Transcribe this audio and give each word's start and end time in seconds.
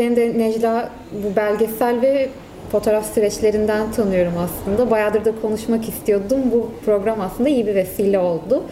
seni 0.00 0.16
de 0.16 0.38
Necla 0.38 0.90
bu 1.12 1.36
belgesel 1.36 2.02
ve 2.02 2.28
fotoğraf 2.72 3.14
süreçlerinden 3.14 3.92
tanıyorum 3.92 4.32
aslında. 4.38 4.90
Bayağıdır 4.90 5.24
da 5.24 5.32
konuşmak 5.42 5.88
istiyordum. 5.88 6.38
Bu 6.52 6.70
program 6.84 7.20
aslında 7.20 7.48
iyi 7.48 7.66
bir 7.66 7.74
vesile 7.74 8.18
oldu. 8.18 8.62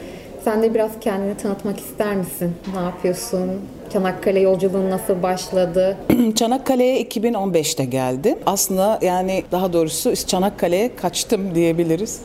Sen 0.45 0.63
de 0.63 0.75
biraz 0.75 0.91
kendini 1.01 1.37
tanıtmak 1.37 1.81
ister 1.81 2.17
misin? 2.17 2.53
Ne 2.75 2.81
yapıyorsun? 2.81 3.51
Çanakkale 3.93 4.41
yolculuğun 4.41 4.91
nasıl 4.91 5.23
başladı? 5.23 5.97
Çanakkale'ye 6.35 7.03
2015'te 7.03 7.85
geldim. 7.85 8.39
Aslında 8.47 8.99
yani 9.03 9.45
daha 9.53 9.73
doğrusu 9.73 10.17
Çanakkale'ye 10.27 10.97
kaçtım 10.97 11.55
diyebiliriz. 11.55 12.21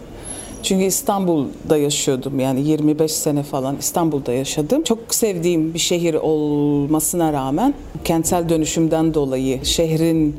Çünkü 0.64 0.84
İstanbul'da 0.84 1.78
yaşıyordum 1.78 2.40
yani 2.40 2.68
25 2.68 3.12
sene 3.12 3.44
falan 3.44 3.78
İstanbul'da 3.80 4.34
yaşadım. 4.34 4.84
Çok 4.84 5.00
sevdiğim 5.16 5.74
bir 5.74 5.80
şehir 5.80 6.14
olmasına 6.14 7.34
rağmen 7.34 7.74
kentsel 8.04 8.50
dönüşümden 8.50 9.14
dolayı 9.14 9.66
şehrin 9.66 10.36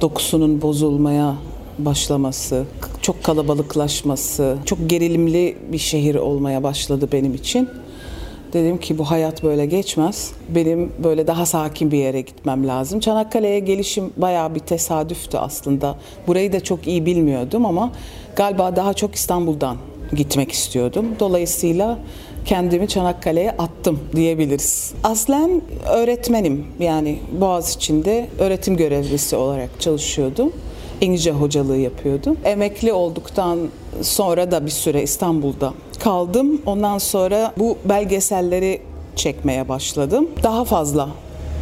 dokusunun 0.00 0.62
bozulmaya 0.62 1.34
başlaması, 1.78 2.64
çok 3.02 3.24
kalabalıklaşması, 3.24 4.56
çok 4.64 4.90
gerilimli 4.90 5.56
bir 5.72 5.78
şehir 5.78 6.14
olmaya 6.14 6.62
başladı 6.62 7.08
benim 7.12 7.34
için. 7.34 7.68
Dedim 8.54 8.78
ki 8.78 8.98
bu 8.98 9.10
hayat 9.10 9.42
böyle 9.42 9.66
geçmez. 9.66 10.32
Benim 10.48 10.92
böyle 11.04 11.26
daha 11.26 11.46
sakin 11.46 11.90
bir 11.90 11.98
yere 11.98 12.20
gitmem 12.20 12.68
lazım. 12.68 13.00
Çanakkale'ye 13.00 13.58
gelişim 13.58 14.12
bayağı 14.16 14.54
bir 14.54 14.60
tesadüftü 14.60 15.38
aslında. 15.38 15.96
Burayı 16.26 16.52
da 16.52 16.60
çok 16.60 16.86
iyi 16.86 17.06
bilmiyordum 17.06 17.66
ama 17.66 17.92
galiba 18.36 18.76
daha 18.76 18.94
çok 18.94 19.14
İstanbul'dan 19.14 19.76
gitmek 20.12 20.52
istiyordum. 20.52 21.06
Dolayısıyla 21.20 21.98
kendimi 22.44 22.88
Çanakkale'ye 22.88 23.50
attım 23.50 24.00
diyebiliriz. 24.16 24.94
Aslen 25.04 25.62
öğretmenim 25.90 26.66
yani 26.80 27.18
Boğaziçi'nde 27.40 28.26
öğretim 28.38 28.76
görevlisi 28.76 29.36
olarak 29.36 29.80
çalışıyordum. 29.80 30.52
İngilizce 31.00 31.30
hocalığı 31.30 31.76
yapıyordum. 31.76 32.36
Emekli 32.44 32.92
olduktan 32.92 33.58
sonra 34.02 34.50
da 34.50 34.66
bir 34.66 34.70
süre 34.70 35.02
İstanbul'da 35.02 35.74
kaldım. 36.00 36.62
Ondan 36.66 36.98
sonra 36.98 37.52
bu 37.58 37.78
belgeselleri 37.84 38.80
çekmeye 39.16 39.68
başladım. 39.68 40.28
Daha 40.42 40.64
fazla 40.64 41.08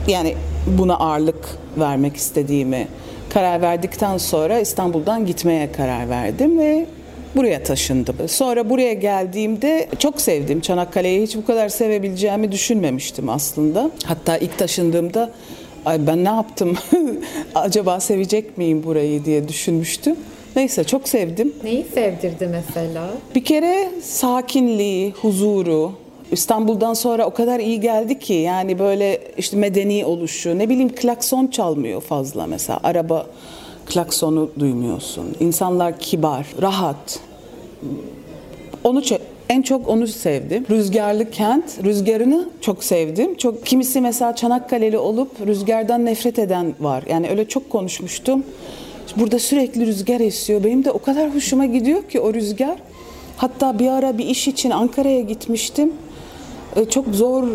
yani 0.09 0.35
buna 0.79 0.97
ağırlık 0.97 1.59
vermek 1.79 2.17
istediğimi 2.17 2.89
karar 3.31 3.63
verdikten 3.63 4.19
sonra 4.19 4.59
İstanbul'dan 4.59 5.27
gitmeye 5.27 5.73
karar 5.73 6.11
verdim 6.11 6.59
ve 6.59 6.87
buraya 7.37 7.63
taşındım. 7.63 8.17
Sonra 8.29 8.71
buraya 8.71 8.93
geldiğimde 8.93 9.89
çok 9.99 10.21
sevdim. 10.21 10.61
Çanakkale'yi 10.61 11.23
hiç 11.23 11.37
bu 11.37 11.47
kadar 11.47 11.69
sevebileceğimi 11.69 12.53
düşünmemiştim 12.53 13.29
aslında. 13.29 13.91
Hatta 14.05 14.37
ilk 14.39 14.59
taşındığımda 14.59 15.31
ay 15.87 16.07
ben 16.07 16.25
ne 16.25 16.29
yaptım 16.29 16.77
acaba 17.55 18.01
sevecek 18.01 18.59
miyim 18.59 18.83
burayı 18.85 19.25
diye 19.25 19.49
düşünmüştüm. 19.49 20.17
Neyse 20.57 20.85
çok 20.85 21.09
sevdim. 21.09 21.53
Neyi 21.65 21.87
sevdirdi 21.95 22.47
mesela? 22.47 23.11
Bir 23.35 23.45
kere 23.45 23.89
sakinliği, 24.03 25.11
huzuru, 25.11 25.93
İstanbul'dan 26.33 26.95
sonra 26.95 27.27
o 27.27 27.31
kadar 27.31 27.61
iyi 27.61 27.81
geldi 27.81 28.19
ki 28.19 28.33
yani 28.33 28.79
böyle 28.79 29.21
işte 29.39 29.57
medeni 29.57 30.05
oluşu, 30.05 30.59
ne 30.59 30.69
bileyim 30.69 30.95
klakson 30.95 31.47
çalmıyor 31.47 32.01
fazla 32.01 32.47
mesela. 32.47 32.81
Araba 32.83 33.27
klaksonu 33.87 34.51
duymuyorsun. 34.59 35.37
İnsanlar 35.41 35.99
kibar, 35.99 36.47
rahat. 36.63 37.21
Onu 38.85 39.03
en 39.53 39.63
çok 39.63 39.89
onu 39.89 40.07
sevdim. 40.07 40.67
Rüzgarlı 40.71 41.31
kent, 41.31 41.85
rüzgarını 41.85 42.49
çok 42.61 42.85
sevdim. 42.85 43.35
Çok 43.35 43.67
kimisi 43.67 44.01
mesela 44.01 44.35
Çanakkale'li 44.35 44.99
olup 44.99 45.47
rüzgardan 45.47 46.05
nefret 46.05 46.39
eden 46.39 46.75
var. 46.81 47.05
Yani 47.09 47.29
öyle 47.31 47.49
çok 47.49 47.71
konuşmuştum. 47.71 48.45
Burada 49.17 49.39
sürekli 49.39 49.87
rüzgar 49.87 50.21
esiyor. 50.21 50.65
Benim 50.65 50.85
de 50.85 50.91
o 50.91 50.99
kadar 50.99 51.35
hoşuma 51.35 51.67
gidiyor 51.67 52.03
ki 52.03 52.21
o 52.21 52.35
rüzgar. 52.35 52.79
Hatta 53.37 53.79
bir 53.79 53.89
ara 53.89 54.19
bir 54.19 54.27
iş 54.27 54.49
için 54.49 54.71
Ankara'ya 54.71 55.21
gitmiştim. 55.21 55.93
E, 56.77 56.85
çok 56.85 57.07
zor 57.15 57.43
e, 57.43 57.51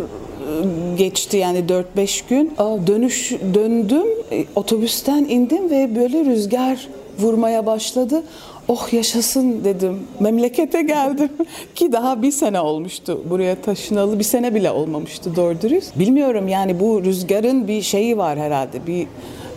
geçti 0.98 1.38
yani 1.38 1.64
4-5 1.98 2.30
gün. 2.30 2.54
Dönüş 2.88 3.32
döndüm, 3.54 4.08
e, 4.32 4.46
otobüsten 4.56 5.26
indim 5.30 5.70
ve 5.70 5.96
böyle 5.96 6.26
rüzgar 6.26 6.88
vurmaya 7.20 7.66
başladı. 7.66 8.24
Oh 8.68 8.94
yaşasın 8.94 9.64
dedim. 9.64 10.00
Memlekete 10.20 10.82
geldim. 10.82 11.30
Ki 11.76 11.92
daha 11.92 12.22
bir 12.22 12.32
sene 12.32 12.60
olmuştu 12.60 13.22
buraya 13.30 13.62
taşınalı. 13.62 14.20
Bir 14.20 14.24
sene 14.24 14.56
bile 14.56 14.72
olmamıştı 14.72 15.36
doğru 15.36 15.62
dürüst. 15.62 16.00
Bilmiyorum 16.00 16.48
yani 16.48 16.80
bu 16.80 17.04
rüzgarın 17.04 17.68
bir 17.68 17.82
şeyi 17.82 18.18
var 18.18 18.40
herhalde. 18.40 18.88
Bir 18.88 19.08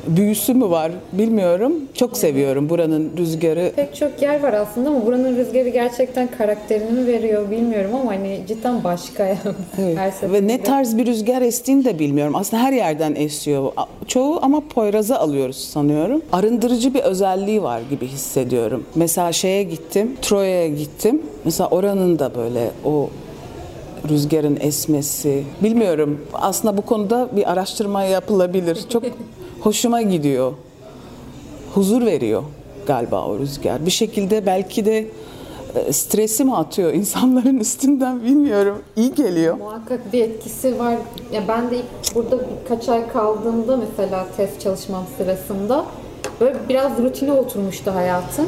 büyüsü 0.06 0.54
mü 0.54 0.70
var 0.70 0.92
bilmiyorum. 1.12 1.72
Çok 1.94 2.16
seviyorum 2.16 2.68
buranın 2.68 3.10
rüzgarı. 3.16 3.72
Pek 3.76 3.96
çok 3.96 4.22
yer 4.22 4.42
var 4.42 4.52
aslında 4.52 4.88
ama 4.88 5.06
buranın 5.06 5.36
rüzgarı 5.36 5.68
gerçekten 5.68 6.28
karakterini 6.38 7.06
veriyor 7.06 7.50
bilmiyorum 7.50 7.90
ama 7.94 8.10
hani 8.10 8.40
cidden 8.48 8.84
başka 8.84 9.24
yani. 9.24 9.38
Evet. 9.78 9.98
Her 9.98 10.32
Ve 10.32 10.46
ne 10.46 10.62
tarz 10.62 10.96
bir 10.96 11.06
rüzgar 11.06 11.42
estiğini 11.42 11.84
de 11.84 11.98
bilmiyorum. 11.98 12.34
Aslında 12.36 12.62
her 12.62 12.72
yerden 12.72 13.14
esiyor. 13.14 13.72
Çoğu 14.06 14.38
ama 14.42 14.62
Poyraz'a 14.74 15.18
alıyoruz 15.18 15.56
sanıyorum. 15.56 16.22
Arındırıcı 16.32 16.94
bir 16.94 17.00
özelliği 17.00 17.62
var 17.62 17.80
gibi 17.90 18.06
hissediyorum. 18.06 18.84
Mesela 18.94 19.32
şeye 19.32 19.62
gittim, 19.62 20.16
Troya'ya 20.22 20.68
gittim. 20.68 21.22
Mesela 21.44 21.68
oranın 21.68 22.18
da 22.18 22.34
böyle 22.34 22.70
o 22.84 23.10
rüzgarın 24.08 24.58
esmesi. 24.60 25.44
Bilmiyorum. 25.62 26.20
Aslında 26.32 26.76
bu 26.76 26.82
konuda 26.82 27.28
bir 27.36 27.52
araştırma 27.52 28.02
yapılabilir. 28.02 28.78
Çok 28.88 29.02
hoşuma 29.60 30.02
gidiyor. 30.02 30.52
Huzur 31.74 32.06
veriyor 32.06 32.42
galiba 32.86 33.26
o 33.26 33.38
rüzgar. 33.38 33.86
Bir 33.86 33.90
şekilde 33.90 34.46
belki 34.46 34.84
de 34.84 35.06
e, 35.74 35.92
stresi 35.92 36.44
mi 36.44 36.56
atıyor 36.56 36.92
insanların 36.92 37.58
üstünden 37.60 38.22
bilmiyorum. 38.24 38.78
İyi 38.96 39.14
geliyor. 39.14 39.56
Muhakkak 39.58 40.12
bir 40.12 40.20
etkisi 40.22 40.78
var. 40.78 40.94
Ya 41.32 41.42
ben 41.48 41.70
de 41.70 41.76
burada 42.14 42.38
birkaç 42.64 42.88
ay 42.88 43.08
kaldığımda 43.08 43.76
mesela 43.76 44.26
test 44.36 44.60
çalışmam 44.60 45.04
sırasında 45.18 45.84
böyle 46.40 46.56
biraz 46.68 46.98
rutine 46.98 47.32
oturmuştu 47.32 47.94
hayatım. 47.94 48.46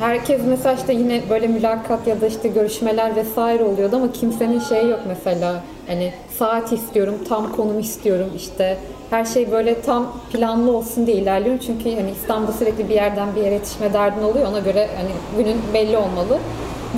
Herkes 0.00 0.40
mesela 0.48 0.74
işte 0.74 0.92
yine 0.92 1.22
böyle 1.30 1.46
mülakat 1.46 2.06
ya 2.06 2.20
da 2.20 2.26
işte 2.26 2.48
görüşmeler 2.48 3.16
vesaire 3.16 3.64
oluyordu 3.64 3.96
ama 3.96 4.12
kimsenin 4.12 4.60
şeyi 4.60 4.88
yok 4.88 5.00
mesela. 5.08 5.62
Hani 5.86 6.12
saat 6.38 6.72
istiyorum, 6.72 7.14
tam 7.28 7.52
konum 7.52 7.78
istiyorum 7.80 8.26
işte 8.36 8.78
her 9.10 9.24
şey 9.24 9.52
böyle 9.52 9.80
tam 9.80 10.12
planlı 10.32 10.76
olsun 10.76 11.06
diye 11.06 11.16
ilerliyorum. 11.16 11.60
Çünkü 11.66 11.96
hani 11.96 12.10
İstanbul'da 12.10 12.52
sürekli 12.52 12.88
bir 12.88 12.94
yerden 12.94 13.34
bir 13.36 13.40
yere 13.40 13.54
yetişme 13.54 13.92
derdin 13.92 14.22
oluyor. 14.22 14.46
Ona 14.46 14.58
göre 14.58 14.88
hani 14.96 15.10
günün 15.36 15.60
belli 15.74 15.96
olmalı. 15.96 16.38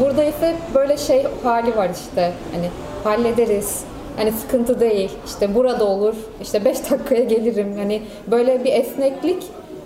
Burada 0.00 0.24
ise 0.24 0.54
böyle 0.74 0.96
şey 0.96 1.26
hali 1.42 1.76
var 1.76 1.90
işte. 1.90 2.32
Hani 2.54 2.68
hallederiz. 3.04 3.80
Hani 4.16 4.32
sıkıntı 4.32 4.80
değil. 4.80 5.10
İşte 5.26 5.54
burada 5.54 5.84
olur. 5.84 6.14
İşte 6.42 6.64
5 6.64 6.90
dakikaya 6.90 7.24
gelirim. 7.24 7.74
Hani 7.78 8.02
böyle 8.30 8.64
bir 8.64 8.72
esneklik 8.72 9.42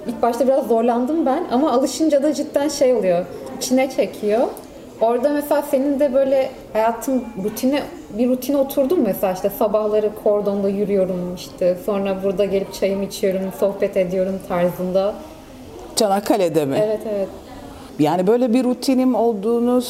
ilk 0.07 0.23
başta 0.23 0.47
biraz 0.47 0.67
zorlandım 0.67 1.27
ben 1.27 1.45
ama 1.53 1.73
alışınca 1.73 2.23
da 2.23 2.35
cidden 2.35 2.69
şey 2.69 2.95
oluyor. 2.95 3.25
İçine 3.59 3.91
çekiyor. 3.91 4.49
Orada 5.01 5.29
mesela 5.29 5.63
senin 5.63 6.01
de 6.01 6.15
böyle 6.15 6.51
hayatın 6.73 7.25
rutine 7.45 7.83
bir 8.19 8.29
rutine 8.29 8.57
oturdun 8.57 9.01
mesela 9.01 9.33
işte 9.33 9.51
sabahları 9.51 10.11
kordonda 10.25 10.69
yürüyorum 10.69 11.35
işte 11.35 11.77
sonra 11.87 12.17
burada 12.25 12.45
gelip 12.45 12.75
çayımı 12.75 13.05
içiyorum, 13.05 13.41
sohbet 13.61 13.97
ediyorum 13.97 14.41
tarzında. 14.49 15.15
Çanakkale'de 15.97 16.65
mi? 16.65 16.81
Evet 16.85 17.01
evet. 17.17 17.29
Yani 17.99 18.27
böyle 18.27 18.53
bir 18.53 18.65
rutinim 18.65 19.15
olduğunu 19.15 19.83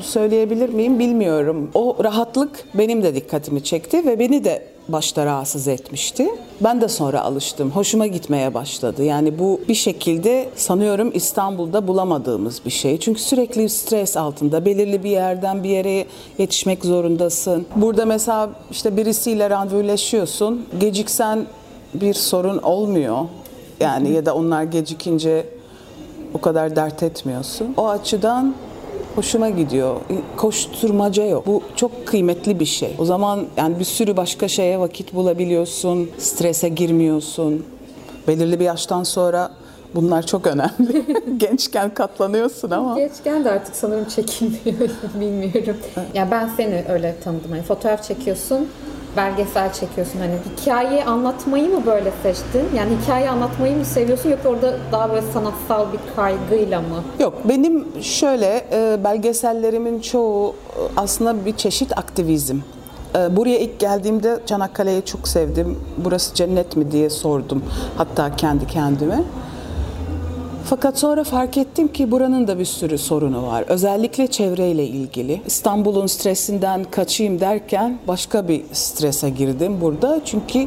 söyleyebilir 0.00 0.68
miyim 0.68 0.98
bilmiyorum. 0.98 1.70
O 1.74 1.96
rahatlık 2.04 2.64
benim 2.74 3.02
de 3.02 3.14
dikkatimi 3.14 3.64
çekti 3.64 4.06
ve 4.06 4.18
beni 4.18 4.44
de 4.44 4.72
başta 4.88 5.26
rahatsız 5.26 5.68
etmişti. 5.68 6.28
Ben 6.60 6.80
de 6.80 6.88
sonra 6.88 7.22
alıştım. 7.22 7.70
Hoşuma 7.70 8.06
gitmeye 8.06 8.54
başladı. 8.54 9.04
Yani 9.04 9.38
bu 9.38 9.60
bir 9.68 9.74
şekilde 9.74 10.48
sanıyorum 10.56 11.10
İstanbul'da 11.14 11.88
bulamadığımız 11.88 12.64
bir 12.64 12.70
şey. 12.70 13.00
Çünkü 13.00 13.20
sürekli 13.20 13.68
stres 13.68 14.16
altında. 14.16 14.64
Belirli 14.64 15.04
bir 15.04 15.10
yerden 15.10 15.64
bir 15.64 15.68
yere 15.68 16.04
yetişmek 16.38 16.84
zorundasın. 16.84 17.66
Burada 17.76 18.06
mesela 18.06 18.50
işte 18.70 18.96
birisiyle 18.96 19.50
randevuleşiyorsun. 19.50 20.66
Geciksen 20.80 21.46
bir 21.94 22.14
sorun 22.14 22.58
olmuyor. 22.58 23.18
Yani 23.80 24.10
ya 24.12 24.26
da 24.26 24.34
onlar 24.34 24.62
gecikince 24.62 25.46
o 26.34 26.40
kadar 26.40 26.76
dert 26.76 27.02
etmiyorsun. 27.02 27.74
O 27.76 27.88
açıdan 27.88 28.54
hoşuma 29.14 29.50
gidiyor. 29.50 29.96
Koşturmaca 30.36 31.24
yok. 31.24 31.46
Bu 31.46 31.62
çok 31.76 32.06
kıymetli 32.06 32.60
bir 32.60 32.64
şey. 32.64 32.94
O 32.98 33.04
zaman 33.04 33.44
yani 33.56 33.78
bir 33.78 33.84
sürü 33.84 34.16
başka 34.16 34.48
şeye 34.48 34.78
vakit 34.78 35.14
bulabiliyorsun. 35.14 36.10
Strese 36.18 36.68
girmiyorsun. 36.68 37.66
Belirli 38.28 38.60
bir 38.60 38.64
yaştan 38.64 39.02
sonra 39.02 39.50
bunlar 39.94 40.26
çok 40.26 40.46
önemli. 40.46 41.04
Gençken 41.36 41.94
katlanıyorsun 41.94 42.70
ama. 42.70 42.96
Gençken 42.98 43.44
de 43.44 43.50
artık 43.50 43.76
sanırım 43.76 44.04
çekilmiyor. 44.04 44.90
Bilmiyorum. 45.20 45.76
Ya 45.96 46.04
yani 46.14 46.30
ben 46.30 46.50
seni 46.56 46.84
öyle 46.88 47.16
tanıdım. 47.24 47.54
Yani 47.54 47.62
fotoğraf 47.62 48.02
çekiyorsun 48.04 48.68
belgesel 49.16 49.72
çekiyorsun? 49.72 50.18
Hani 50.18 50.34
hikayeyi 50.56 51.04
anlatmayı 51.04 51.68
mı 51.68 51.86
böyle 51.86 52.12
seçtin? 52.22 52.68
Yani 52.76 52.90
hikaye 53.02 53.30
anlatmayı 53.30 53.76
mı 53.76 53.84
seviyorsun 53.84 54.30
yoksa 54.30 54.48
orada 54.48 54.76
daha 54.92 55.10
böyle 55.10 55.22
sanatsal 55.32 55.86
bir 55.92 55.98
kaygıyla 56.16 56.80
mı? 56.80 57.02
Yok 57.20 57.34
benim 57.44 57.86
şöyle 58.02 58.64
e, 58.72 59.04
belgesellerimin 59.04 60.00
çoğu 60.00 60.48
e, 60.48 60.54
aslında 60.96 61.44
bir 61.44 61.56
çeşit 61.56 61.98
aktivizm. 61.98 62.56
E, 63.16 63.36
Buraya 63.36 63.58
ilk 63.58 63.78
geldiğimde 63.80 64.40
Çanakkale'yi 64.46 65.02
çok 65.04 65.28
sevdim. 65.28 65.78
Burası 65.96 66.34
cennet 66.34 66.76
mi 66.76 66.92
diye 66.92 67.10
sordum 67.10 67.62
hatta 67.96 68.36
kendi 68.36 68.66
kendime. 68.66 69.22
Fakat 70.64 70.98
sonra 70.98 71.24
fark 71.24 71.56
ettim 71.56 71.88
ki 71.88 72.10
buranın 72.10 72.48
da 72.48 72.58
bir 72.58 72.64
sürü 72.64 72.98
sorunu 72.98 73.46
var. 73.46 73.64
Özellikle 73.68 74.26
çevreyle 74.26 74.86
ilgili. 74.86 75.40
İstanbul'un 75.46 76.06
stresinden 76.06 76.84
kaçayım 76.84 77.40
derken 77.40 77.98
başka 78.08 78.48
bir 78.48 78.62
strese 78.72 79.30
girdim 79.30 79.80
burada. 79.80 80.20
Çünkü 80.24 80.66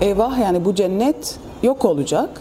eyvah 0.00 0.38
yani 0.38 0.64
bu 0.64 0.74
cennet 0.74 1.36
yok 1.62 1.84
olacak. 1.84 2.40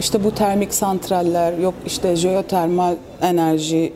İşte 0.00 0.24
bu 0.24 0.30
termik 0.30 0.74
santraller, 0.74 1.58
yok 1.58 1.74
işte 1.86 2.16
jeotermal 2.16 2.94
enerji 3.22 3.92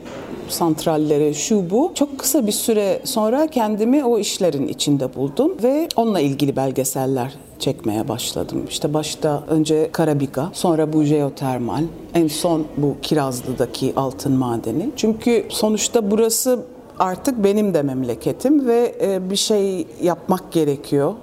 santralleri, 0.49 1.35
şu 1.35 1.69
bu. 1.69 1.91
Çok 1.95 2.19
kısa 2.19 2.47
bir 2.47 2.51
süre 2.51 3.01
sonra 3.03 3.47
kendimi 3.47 4.05
o 4.05 4.19
işlerin 4.19 4.67
içinde 4.67 5.15
buldum 5.15 5.51
ve 5.63 5.87
onunla 5.95 6.19
ilgili 6.19 6.55
belgeseller 6.55 7.33
çekmeye 7.59 8.07
başladım. 8.07 8.65
İşte 8.69 8.93
başta 8.93 9.43
önce 9.47 9.89
Karabika, 9.91 10.49
sonra 10.53 10.93
bu 10.93 11.03
jeotermal, 11.03 11.83
en 12.13 12.27
son 12.27 12.65
bu 12.77 12.95
Kirazlı'daki 13.01 13.93
altın 13.95 14.33
madeni. 14.33 14.89
Çünkü 14.95 15.45
sonuçta 15.49 16.11
burası 16.11 16.59
artık 16.99 17.43
benim 17.43 17.73
de 17.73 17.81
memleketim 17.81 18.67
ve 18.67 18.95
e, 19.01 19.29
bir 19.29 19.35
şey 19.35 19.87
yapmak 20.01 20.51
gerekiyor. 20.51 21.13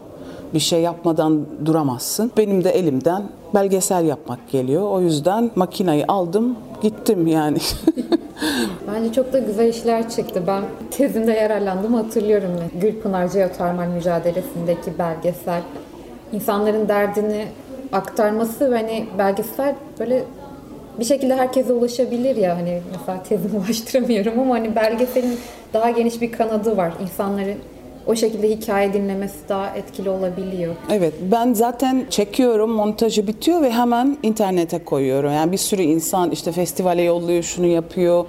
Bir 0.54 0.60
şey 0.60 0.80
yapmadan 0.80 1.46
duramazsın. 1.64 2.32
Benim 2.36 2.64
de 2.64 2.70
elimden 2.70 3.22
belgesel 3.54 4.04
yapmak 4.04 4.50
geliyor. 4.50 4.90
O 4.90 5.00
yüzden 5.00 5.50
makinayı 5.54 6.04
aldım, 6.08 6.56
gittim 6.82 7.26
yani. 7.26 7.58
Bence 8.88 9.12
çok 9.12 9.32
da 9.32 9.38
güzel 9.38 9.68
işler 9.68 10.10
çıktı. 10.10 10.42
Ben 10.46 10.62
tezimde 10.90 11.32
yararlandım 11.32 11.94
hatırlıyorum. 11.94 12.50
Gülpınar 12.80 13.28
Jeotermal 13.28 13.86
mücadelesindeki 13.86 14.98
belgesel. 14.98 15.60
İnsanların 16.32 16.88
derdini 16.88 17.46
aktarması 17.92 18.70
ve 18.70 18.76
hani 18.76 19.06
belgesel 19.18 19.74
böyle 19.98 20.22
bir 20.98 21.04
şekilde 21.04 21.36
herkese 21.36 21.72
ulaşabilir 21.72 22.36
ya 22.36 22.56
hani 22.56 22.82
mesela 22.98 23.22
tezimi 23.22 23.58
ulaştıramıyorum 23.66 24.40
ama 24.40 24.54
hani 24.54 24.76
belgeselin 24.76 25.38
daha 25.72 25.90
geniş 25.90 26.20
bir 26.20 26.32
kanadı 26.32 26.76
var. 26.76 26.92
İnsanların 27.02 27.58
o 28.06 28.14
şekilde 28.14 28.50
hikaye 28.50 28.92
dinlemesi 28.92 29.48
daha 29.48 29.76
etkili 29.76 30.10
olabiliyor. 30.10 30.74
Evet 30.90 31.14
ben 31.32 31.52
zaten 31.52 32.06
çekiyorum 32.10 32.70
montajı 32.70 33.26
bitiyor 33.26 33.62
ve 33.62 33.70
hemen 33.70 34.16
internete 34.22 34.84
koyuyorum. 34.84 35.32
Yani 35.32 35.52
bir 35.52 35.56
sürü 35.56 35.82
insan 35.82 36.30
işte 36.30 36.52
festivale 36.52 37.02
yolluyor 37.02 37.42
şunu 37.42 37.66
yapıyor 37.66 38.24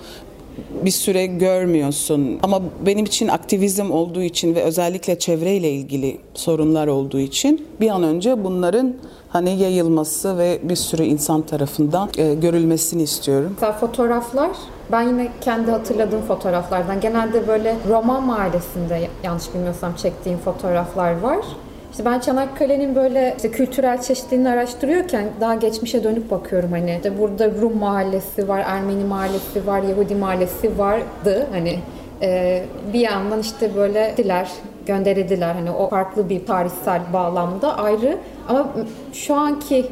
bir 0.85 0.91
süre 0.91 1.25
görmüyorsun. 1.25 2.39
Ama 2.43 2.61
benim 2.85 3.05
için 3.05 3.27
aktivizm 3.27 3.91
olduğu 3.91 4.21
için 4.21 4.55
ve 4.55 4.63
özellikle 4.63 5.19
çevreyle 5.19 5.71
ilgili 5.71 6.17
sorunlar 6.33 6.87
olduğu 6.87 7.19
için 7.19 7.67
bir 7.81 7.89
an 7.89 8.03
önce 8.03 8.43
bunların 8.43 8.93
hani 9.29 9.61
yayılması 9.61 10.37
ve 10.37 10.59
bir 10.63 10.75
sürü 10.75 11.03
insan 11.03 11.41
tarafından 11.41 12.09
e, 12.17 12.33
görülmesini 12.33 13.03
istiyorum. 13.03 13.51
Mesela 13.53 13.73
fotoğraflar 13.73 14.49
ben 14.91 15.01
yine 15.01 15.31
kendi 15.41 15.71
hatırladığım 15.71 16.21
fotoğraflardan 16.21 17.01
genelde 17.01 17.47
böyle 17.47 17.75
Roman 17.89 18.23
mahallesinde 18.23 19.07
yanlış 19.23 19.53
bilmiyorsam 19.53 19.95
çektiğim 19.95 20.39
fotoğraflar 20.39 21.19
var. 21.19 21.45
İşte 21.93 22.05
ben 22.05 22.19
Çanakkale'nin 22.19 22.95
böyle 22.95 23.33
işte 23.35 23.51
kültürel 23.51 24.01
çeşitliliğini 24.01 24.49
araştırıyorken 24.49 25.25
daha 25.41 25.55
geçmişe 25.55 26.03
dönüp 26.03 26.31
bakıyorum 26.31 26.71
hani. 26.71 26.95
İşte 26.95 27.19
burada 27.19 27.51
Rum 27.61 27.77
mahallesi 27.77 28.47
var, 28.47 28.63
Ermeni 28.67 29.03
mahallesi 29.03 29.67
var, 29.67 29.83
Yahudi 29.83 30.15
mahallesi 30.15 30.77
vardı 30.77 31.47
hani. 31.51 31.79
Ee, 32.21 32.63
bir 32.93 32.99
yandan 32.99 33.39
işte 33.39 33.75
böyle 33.75 34.13
diler 34.17 34.49
gönderildiler 34.85 35.53
hani 35.53 35.71
o 35.71 35.89
farklı 35.89 36.29
bir 36.29 36.45
tarihsel 36.45 37.01
bağlamda 37.13 37.77
ayrı 37.77 38.17
ama 38.49 38.67
şu 39.13 39.35
anki 39.35 39.85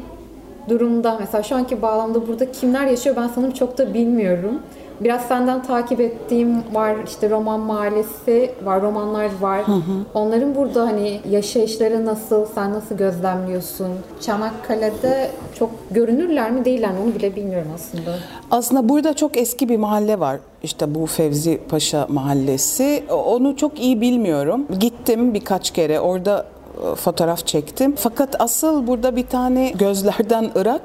durumda 0.68 1.16
mesela 1.20 1.42
şu 1.42 1.56
anki 1.56 1.82
bağlamda 1.82 2.28
burada 2.28 2.52
kimler 2.52 2.86
yaşıyor 2.86 3.16
ben 3.16 3.28
sanırım 3.28 3.52
çok 3.52 3.78
da 3.78 3.94
bilmiyorum. 3.94 4.62
Biraz 5.04 5.22
senden 5.22 5.62
takip 5.62 6.00
ettiğim 6.00 6.74
var 6.74 6.96
işte 7.06 7.30
roman 7.30 7.60
mahallesi 7.60 8.52
var, 8.64 8.82
romanlar 8.82 9.30
var. 9.40 9.66
Hı 9.66 9.72
hı. 9.72 10.04
Onların 10.14 10.54
burada 10.54 10.86
hani 10.86 11.20
yaşayışları 11.30 12.06
nasıl, 12.06 12.46
sen 12.54 12.72
nasıl 12.72 12.96
gözlemliyorsun? 12.96 13.88
Çanakkale'de 14.20 15.30
çok 15.58 15.70
görünürler 15.90 16.50
mi 16.50 16.64
değiller 16.64 16.90
mi 16.90 16.98
onu 17.04 17.14
bile 17.14 17.36
bilmiyorum 17.36 17.68
aslında. 17.74 18.18
Aslında 18.50 18.88
burada 18.88 19.14
çok 19.14 19.36
eski 19.36 19.68
bir 19.68 19.76
mahalle 19.76 20.20
var. 20.20 20.38
İşte 20.62 20.94
bu 20.94 21.06
Fevzi 21.06 21.60
Paşa 21.68 22.06
mahallesi. 22.08 23.04
Onu 23.26 23.56
çok 23.56 23.80
iyi 23.80 24.00
bilmiyorum. 24.00 24.66
Gittim 24.80 25.34
birkaç 25.34 25.70
kere 25.70 26.00
orada 26.00 26.46
e, 26.92 26.94
fotoğraf 26.94 27.46
çektim. 27.46 27.94
Fakat 27.96 28.40
asıl 28.40 28.86
burada 28.86 29.16
bir 29.16 29.26
tane 29.26 29.70
gözlerden 29.70 30.50
Irak 30.54 30.82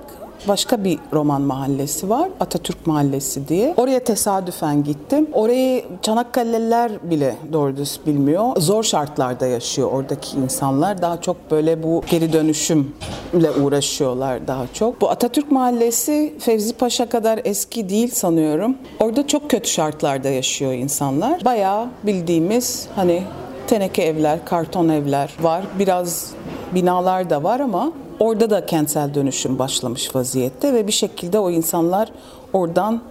başka 0.48 0.84
bir 0.84 1.00
roman 1.14 1.42
mahallesi 1.42 2.10
var. 2.10 2.30
Atatürk 2.40 2.88
Mahallesi 2.88 3.48
diye. 3.48 3.74
Oraya 3.78 4.00
tesadüfen 4.00 4.84
gittim. 4.84 5.28
Orayı 5.34 5.86
Çanakkale'liler 6.02 6.92
bile 7.10 7.36
doğru 7.54 7.78
düz 7.78 8.00
bilmiyor. 8.06 8.46
Zor 8.58 8.84
şartlarda 8.84 9.48
yaşıyor 9.48 9.92
oradaki 9.92 10.38
insanlar. 10.38 11.02
Daha 11.02 11.22
çok 11.22 11.52
böyle 11.52 11.84
bu 11.84 12.04
geri 12.10 12.34
dönüşümle 12.34 13.52
uğraşıyorlar 13.64 14.48
daha 14.48 14.66
çok. 14.74 15.02
Bu 15.02 15.10
Atatürk 15.10 15.52
Mahallesi 15.52 16.34
Fevzi 16.40 16.74
Paşa 16.74 17.10
kadar 17.10 17.42
eski 17.46 17.90
değil 17.90 18.12
sanıyorum. 18.12 18.78
Orada 19.00 19.28
çok 19.28 19.50
kötü 19.50 19.70
şartlarda 19.70 20.30
yaşıyor 20.30 20.72
insanlar. 20.74 21.46
Bayağı 21.46 21.88
bildiğimiz 22.04 22.88
hani 22.96 23.24
teneke 23.68 24.04
evler, 24.04 24.46
karton 24.46 24.90
evler 24.90 25.34
var. 25.42 25.64
Biraz 25.80 26.32
binalar 26.74 27.30
da 27.30 27.44
var 27.44 27.60
ama 27.60 27.92
Orada 28.20 28.50
da 28.50 28.66
kentsel 28.66 29.14
dönüşüm 29.14 29.60
başlamış 29.60 30.16
vaziyette 30.16 30.74
ve 30.74 30.88
bir 30.88 30.92
şekilde 30.92 31.40
o 31.40 31.52
insanlar 31.52 32.12
oradan 32.54 33.02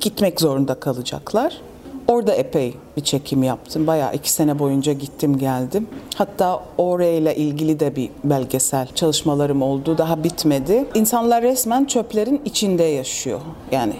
gitmek 0.00 0.40
zorunda 0.40 0.74
kalacaklar. 0.74 1.60
Orada 2.08 2.32
epey 2.32 2.74
bir 2.96 3.02
çekim 3.02 3.42
yaptım. 3.42 3.86
Bayağı 3.86 4.14
iki 4.14 4.32
sene 4.32 4.58
boyunca 4.58 4.92
gittim 4.92 5.38
geldim. 5.38 5.88
Hatta 6.14 6.62
orayla 6.78 7.32
ilgili 7.32 7.80
de 7.80 7.96
bir 7.96 8.10
belgesel 8.24 8.88
çalışmalarım 8.94 9.62
oldu. 9.62 9.98
Daha 9.98 10.24
bitmedi. 10.24 10.84
İnsanlar 10.94 11.42
resmen 11.42 11.84
çöplerin 11.84 12.42
içinde 12.44 12.82
yaşıyor. 12.82 13.40
Yani 13.72 13.94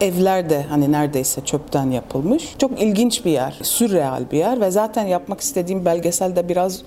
evler 0.00 0.50
de 0.50 0.62
hani 0.62 0.92
neredeyse 0.92 1.40
çöpten 1.44 1.90
yapılmış. 1.90 2.54
Çok 2.58 2.82
ilginç 2.82 3.24
bir 3.24 3.30
yer, 3.30 3.58
sürreal 3.62 4.30
bir 4.32 4.38
yer 4.38 4.60
ve 4.60 4.70
zaten 4.70 5.06
yapmak 5.06 5.40
istediğim 5.40 5.84
belgeselde 5.84 6.48
biraz 6.48 6.82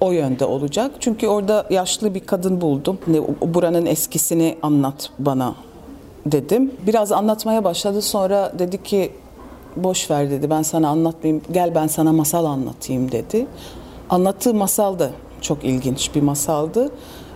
o 0.00 0.12
yönde 0.12 0.44
olacak. 0.44 0.90
Çünkü 1.00 1.26
orada 1.26 1.66
yaşlı 1.70 2.14
bir 2.14 2.20
kadın 2.20 2.60
buldum. 2.60 2.98
Buranın 3.42 3.86
eskisini 3.86 4.58
anlat 4.62 5.10
bana 5.18 5.54
dedim. 6.26 6.72
Biraz 6.86 7.12
anlatmaya 7.12 7.64
başladı. 7.64 8.02
Sonra 8.02 8.52
dedi 8.58 8.82
ki 8.82 9.12
boş 9.76 10.10
ver 10.10 10.30
dedi. 10.30 10.50
Ben 10.50 10.62
sana 10.62 10.88
anlatmayayım. 10.88 11.42
Gel 11.52 11.74
ben 11.74 11.86
sana 11.86 12.12
masal 12.12 12.44
anlatayım 12.44 13.12
dedi. 13.12 13.46
Anlattığı 14.10 14.54
masal 14.54 14.98
da 14.98 15.10
çok 15.40 15.64
ilginç 15.64 16.14
bir 16.14 16.22
masaldı. 16.22 16.90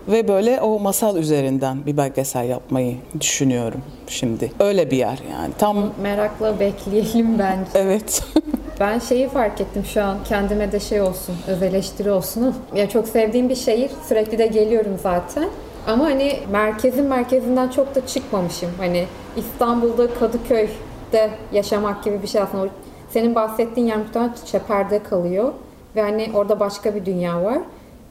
Ve 0.08 0.28
böyle 0.28 0.60
o 0.60 0.78
masal 0.78 1.16
üzerinden 1.16 1.86
bir 1.86 1.96
belgesel 1.96 2.48
yapmayı 2.48 2.96
düşünüyorum 3.20 3.82
şimdi. 4.06 4.52
Öyle 4.60 4.90
bir 4.90 4.96
yer 4.96 5.18
yani. 5.32 5.52
Tam 5.58 5.92
merakla 6.02 6.60
bekleyelim 6.60 7.38
bence. 7.38 7.70
Evet. 7.74 8.24
Ben 8.80 8.98
şeyi 8.98 9.28
fark 9.28 9.60
ettim 9.60 9.84
şu 9.84 10.04
an 10.04 10.18
kendime 10.28 10.72
de 10.72 10.80
şey 10.80 11.00
olsun, 11.00 11.34
öz 11.48 11.62
eleştiri 11.62 12.10
olsun. 12.10 12.54
Ya 12.74 12.88
çok 12.88 13.08
sevdiğim 13.08 13.48
bir 13.48 13.54
şehir, 13.54 13.90
sürekli 14.08 14.38
de 14.38 14.46
geliyorum 14.46 14.98
zaten. 15.02 15.48
Ama 15.86 16.04
hani 16.04 16.36
merkezin 16.52 17.04
merkezinden 17.04 17.68
çok 17.68 17.94
da 17.94 18.06
çıkmamışım. 18.06 18.70
Hani 18.78 19.04
İstanbul'da 19.36 20.14
Kadıköy'de 20.14 21.30
yaşamak 21.52 22.04
gibi 22.04 22.22
bir 22.22 22.26
şey 22.28 22.40
aslında. 22.40 22.68
Senin 23.10 23.34
bahsettiğin 23.34 23.86
yer 23.86 23.96
muhtemelen 23.96 24.34
Çeper'de 24.46 25.02
kalıyor. 25.02 25.52
Ve 25.96 26.02
hani 26.02 26.30
orada 26.34 26.60
başka 26.60 26.94
bir 26.94 27.04
dünya 27.04 27.44
var. 27.44 27.58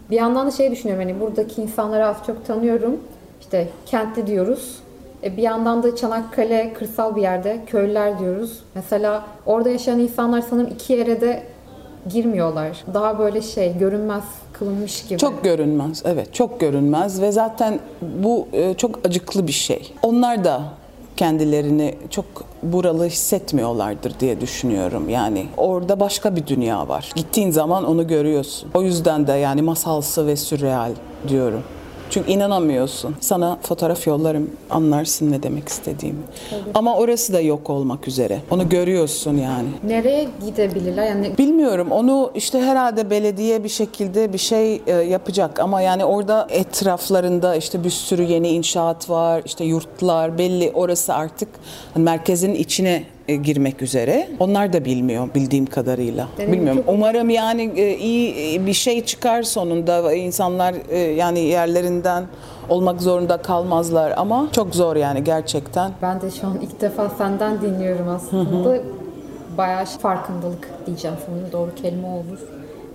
Bir 0.09 0.15
yandan 0.15 0.47
da 0.47 0.51
şey 0.51 0.71
düşünüyorum 0.71 1.05
hani 1.05 1.19
buradaki 1.21 1.61
insanları 1.61 2.05
az 2.05 2.17
çok 2.27 2.45
tanıyorum. 2.45 2.97
İşte 3.41 3.67
kentli 3.85 4.27
diyoruz 4.27 4.79
e, 5.23 5.37
bir 5.37 5.41
yandan 5.41 5.83
da 5.83 5.95
Çanakkale 5.95 6.73
kırsal 6.73 7.15
bir 7.15 7.21
yerde 7.21 7.59
köylüler 7.67 8.19
diyoruz. 8.19 8.59
Mesela 8.75 9.25
orada 9.45 9.69
yaşayan 9.69 9.99
insanlar 9.99 10.41
sanırım 10.41 10.69
iki 10.73 10.93
yere 10.93 11.21
de 11.21 11.43
girmiyorlar. 12.09 12.83
Daha 12.93 13.19
böyle 13.19 13.41
şey 13.41 13.77
görünmez 13.77 14.23
kılınmış 14.53 15.07
gibi. 15.07 15.19
Çok 15.19 15.43
görünmez 15.43 16.03
evet 16.05 16.33
çok 16.33 16.59
görünmez 16.59 17.21
ve 17.21 17.31
zaten 17.31 17.79
bu 18.01 18.47
e, 18.53 18.73
çok 18.73 19.07
acıklı 19.07 19.47
bir 19.47 19.51
şey. 19.51 19.93
Onlar 20.01 20.43
da 20.43 20.61
kendilerini 21.17 21.95
çok 22.09 22.25
buralı 22.63 23.05
hissetmiyorlardır 23.05 24.19
diye 24.19 24.41
düşünüyorum. 24.41 25.09
Yani 25.09 25.45
orada 25.57 25.99
başka 25.99 26.35
bir 26.35 26.47
dünya 26.47 26.87
var. 26.87 27.11
Gittiğin 27.15 27.51
zaman 27.51 27.85
onu 27.85 28.07
görüyorsun. 28.07 28.69
O 28.73 28.81
yüzden 28.81 29.27
de 29.27 29.31
yani 29.33 29.61
masalsı 29.61 30.27
ve 30.27 30.35
sürreal 30.35 30.91
diyorum. 31.27 31.63
Çünkü 32.09 32.31
inanamıyorsun. 32.31 33.15
Sana 33.19 33.57
fotoğraf 33.61 34.07
yollarım 34.07 34.51
anlarsın 34.69 35.31
ne 35.31 35.43
demek 35.43 35.69
istediğimi. 35.69 36.19
Ama 36.73 36.95
orası 36.97 37.33
da 37.33 37.41
yok 37.41 37.69
olmak 37.69 38.07
üzere. 38.07 38.39
Onu 38.51 38.69
görüyorsun 38.69 39.37
yani. 39.37 39.67
Nereye 39.83 40.27
gidebilirler? 40.45 41.07
Yani 41.07 41.37
Bilmiyorum 41.37 41.91
onu 41.91 42.31
işte 42.35 42.61
herhalde 42.61 43.09
belediye 43.09 43.63
bir 43.63 43.69
şekilde 43.69 44.33
bir 44.33 44.37
şey 44.37 44.81
e, 44.87 44.91
yapacak 44.91 45.59
ama 45.59 45.81
yani 45.81 46.05
orada 46.05 46.47
etraflarında 46.49 47.55
işte 47.55 47.83
bir 47.83 47.89
sürü 47.89 48.23
yeni 48.23 48.49
inşaat 48.49 49.09
var 49.09 49.41
işte 49.45 49.63
yurtlar 49.65 50.37
belli 50.37 50.71
orası 50.73 51.13
artık 51.13 51.49
merkezin 51.95 52.55
içine 52.55 53.03
girmek 53.35 53.81
üzere. 53.81 54.27
Onlar 54.39 54.73
da 54.73 54.85
bilmiyor 54.85 55.27
bildiğim 55.35 55.65
kadarıyla. 55.65 56.27
Benim 56.39 56.51
Bilmiyorum. 56.53 56.81
çok- 56.85 56.93
Umarım 56.93 57.29
yani 57.29 57.71
e, 57.75 57.97
iyi 57.97 58.55
e, 58.55 58.65
bir 58.65 58.73
şey 58.73 59.05
çıkar 59.05 59.43
sonunda 59.43 60.13
insanlar 60.13 60.75
e, 60.89 60.97
yani 60.99 61.39
yerlerinden 61.39 62.23
olmak 62.69 63.01
zorunda 63.01 63.37
kalmazlar 63.37 64.13
ama 64.17 64.47
çok 64.51 64.75
zor 64.75 64.95
yani 64.95 65.23
gerçekten. 65.23 65.91
ben 66.01 66.21
de 66.21 66.31
şu 66.31 66.47
an 66.47 66.57
ilk 66.61 66.81
defa 66.81 67.09
senden 67.09 67.61
dinliyorum 67.61 68.07
aslında. 68.09 68.77
Bayağı 69.57 69.85
farkındalık 69.85 70.69
diyeceğim 70.85 71.17
sanırım 71.25 71.51
doğru 71.51 71.75
kelime 71.75 72.07
olur. 72.07 72.39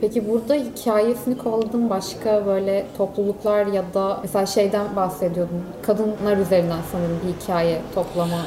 Peki 0.01 0.29
burada 0.29 0.55
hikayesini 0.55 1.39
kovaladığın 1.39 1.91
başka 1.91 2.47
böyle 2.47 2.85
topluluklar 2.99 3.67
ya 3.67 3.83
da 3.95 4.19
mesela 4.23 4.47
şeyden 4.47 4.97
bahsediyordun. 4.97 5.63
Kadınlar 5.83 6.37
üzerinden 6.37 6.79
sanırım 6.93 7.19
bir 7.27 7.43
hikaye 7.45 7.79
toplama. 7.95 8.39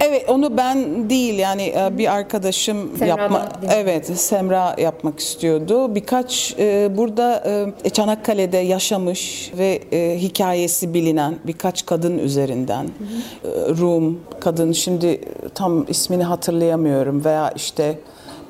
Evet 0.00 0.30
onu 0.30 0.56
ben 0.56 1.10
değil 1.10 1.38
yani 1.38 1.62
e, 1.62 1.98
bir 1.98 2.14
arkadaşım 2.14 2.96
Semra'dan 2.98 3.22
yapma 3.22 3.48
evet 3.74 4.18
Semra 4.18 4.74
yapmak 4.78 5.20
istiyordu. 5.20 5.94
Birkaç 5.94 6.54
e, 6.58 6.96
burada 6.96 7.44
e, 7.84 7.90
Çanakkale'de 7.90 8.56
yaşamış 8.56 9.52
ve 9.58 9.80
e, 9.92 10.18
hikayesi 10.18 10.94
bilinen 10.94 11.36
birkaç 11.46 11.86
kadın 11.86 12.18
üzerinden 12.18 12.84
e, 12.84 13.48
Rum 13.68 14.20
kadın. 14.40 14.72
Şimdi 14.72 15.20
tam 15.54 15.84
ismini 15.88 16.24
hatırlayamıyorum 16.24 17.24
veya 17.24 17.50
işte 17.50 17.98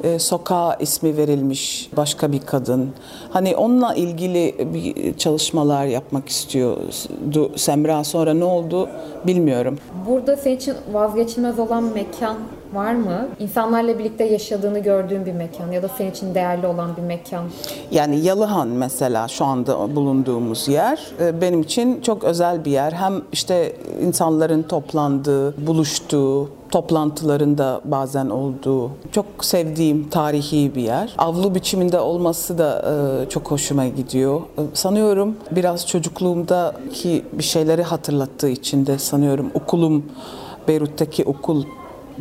e, 0.04 0.18
sokağa 0.18 0.74
ismi 0.74 1.16
verilmiş 1.16 1.90
başka 1.96 2.32
bir 2.32 2.40
kadın. 2.40 2.90
Hani 3.30 3.56
onunla 3.56 3.94
ilgili 3.94 4.54
bir 4.74 5.16
çalışmalar 5.18 5.86
yapmak 5.86 6.28
istiyordu 6.28 7.52
Semra. 7.56 8.04
Sonra 8.04 8.34
ne 8.34 8.44
oldu 8.44 8.88
bilmiyorum. 9.26 9.78
Burada 10.08 10.36
senin 10.36 10.56
için 10.56 10.74
vazgeçilmez 10.92 11.58
olan 11.58 11.82
mekan 11.82 12.36
var 12.74 12.94
mı? 12.94 13.28
İnsanlarla 13.38 13.98
birlikte 13.98 14.24
yaşadığını 14.24 14.78
gördüğün 14.78 15.26
bir 15.26 15.32
mekan 15.32 15.72
ya 15.72 15.82
da 15.82 15.88
senin 15.88 16.10
için 16.10 16.34
değerli 16.34 16.66
olan 16.66 16.96
bir 16.96 17.02
mekan. 17.02 17.44
Yani 17.90 18.20
Yalıhan 18.20 18.68
mesela 18.68 19.28
şu 19.28 19.44
anda 19.44 19.96
bulunduğumuz 19.96 20.68
yer 20.68 21.12
e, 21.20 21.40
benim 21.40 21.60
için 21.60 22.00
çok 22.00 22.24
özel 22.24 22.64
bir 22.64 22.70
yer. 22.70 22.92
Hem 22.92 23.22
işte 23.32 23.72
insanların 24.02 24.62
toplandığı, 24.62 25.66
buluştuğu, 25.66 26.48
toplantılarında 26.70 27.80
bazen 27.84 28.26
olduğu 28.30 28.90
çok 29.12 29.26
sevdiğim 29.40 30.08
tarihi 30.10 30.74
bir 30.74 30.82
yer. 30.82 31.14
Avlu 31.18 31.54
biçiminde 31.54 32.00
olması 32.00 32.58
da 32.58 32.84
e, 33.26 33.28
çok 33.28 33.50
hoşuma 33.50 33.86
gidiyor. 33.86 34.40
E, 34.40 34.62
Sanıyorum 34.74 35.36
biraz 35.50 35.86
çocukluğumdaki 35.86 37.24
bir 37.32 37.42
şeyleri 37.44 37.82
hatırlattığı 37.82 38.48
için 38.48 38.86
de 38.86 38.98
sanıyorum 38.98 39.50
okulum 39.54 40.04
Beyrut'taki 40.68 41.24
okul 41.24 41.64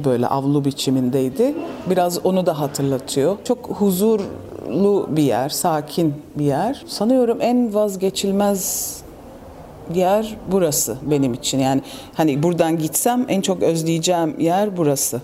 böyle 0.06 0.28
avlu 0.28 0.66
biçimindeydi. 0.66 1.56
Biraz 1.90 2.25
onu 2.25 2.46
da 2.46 2.60
hatırlatıyor. 2.60 3.38
Çok 3.44 3.58
huzurlu 3.70 5.08
bir 5.10 5.24
yer, 5.24 5.50
sakin 5.50 6.14
bir 6.36 6.46
yer. 6.46 6.84
Sanıyorum 6.88 7.38
en 7.42 7.74
vazgeçilmez 7.74 8.96
yer 9.94 10.38
burası 10.51 10.98
benim 11.01 11.34
için. 11.34 11.60
Yani 11.60 11.82
hani 12.13 12.44
buradan 12.44 12.77
gitsem 12.77 13.25
en 13.27 13.42
çok 13.42 13.63
özleyeceğim 13.63 14.39
yer 14.39 14.77
burası. 14.77 15.22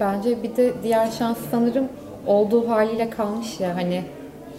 Bence 0.00 0.42
bir 0.42 0.56
de 0.56 0.72
diğer 0.82 1.10
şans 1.10 1.36
sanırım 1.50 1.88
olduğu 2.26 2.68
haliyle 2.68 3.10
kalmış 3.10 3.60
ya 3.60 3.76
hani 3.76 4.04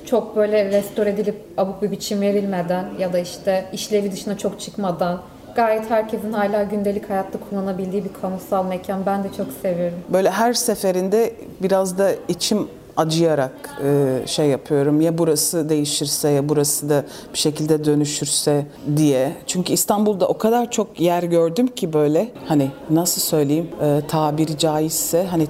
çok 0.05 0.35
böyle 0.35 0.65
restore 0.65 1.09
edilip 1.09 1.35
abuk 1.57 1.81
bir 1.81 1.91
biçim 1.91 2.21
verilmeden 2.21 2.85
ya 2.99 3.13
da 3.13 3.19
işte 3.19 3.65
işlevi 3.73 4.11
dışına 4.11 4.37
çok 4.37 4.59
çıkmadan 4.59 5.21
gayet 5.55 5.89
herkesin 5.89 6.33
hala 6.33 6.63
gündelik 6.63 7.09
hayatta 7.09 7.39
kullanabildiği 7.49 8.03
bir 8.03 8.13
kamusal 8.21 8.65
mekan. 8.65 9.05
Ben 9.05 9.23
de 9.23 9.27
çok 9.37 9.47
seviyorum. 9.61 9.99
Böyle 10.13 10.29
her 10.29 10.53
seferinde 10.53 11.33
biraz 11.61 11.97
da 11.97 12.11
içim 12.27 12.67
acıyarak 12.97 13.79
e, 13.83 14.19
şey 14.27 14.47
yapıyorum. 14.47 15.01
Ya 15.01 15.17
burası 15.17 15.69
değişirse 15.69 16.29
ya 16.29 16.49
burası 16.49 16.89
da 16.89 17.05
bir 17.33 17.37
şekilde 17.37 17.85
dönüşürse 17.85 18.65
diye. 18.97 19.35
Çünkü 19.47 19.73
İstanbul'da 19.73 20.27
o 20.27 20.37
kadar 20.37 20.71
çok 20.71 20.99
yer 20.99 21.23
gördüm 21.23 21.67
ki 21.67 21.93
böyle 21.93 22.31
hani 22.45 22.71
nasıl 22.89 23.21
söyleyeyim 23.21 23.69
e, 23.81 24.01
tabiri 24.07 24.57
caizse 24.57 25.25
hani 25.25 25.47